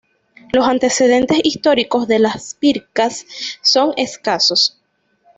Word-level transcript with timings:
Los 0.51 0.67
antecedentes 0.67 1.37
históricos 1.43 2.07
de 2.07 2.17
Las 2.17 2.55
Pircas 2.55 3.23
son 3.61 3.93
escasos. 3.97 4.81